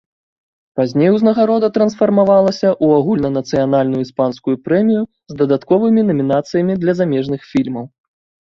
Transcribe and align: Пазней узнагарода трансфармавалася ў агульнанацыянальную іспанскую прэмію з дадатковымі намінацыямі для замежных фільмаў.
Пазней 0.79 1.09
узнагарода 1.15 1.67
трансфармавалася 1.75 2.65
ў 2.83 2.87
агульнанацыянальную 3.03 4.01
іспанскую 4.07 4.55
прэмію 4.69 5.03
з 5.35 5.41
дадатковымі 5.43 6.01
намінацыямі 6.09 6.73
для 6.87 6.93
замежных 7.03 7.41
фільмаў. 7.53 7.85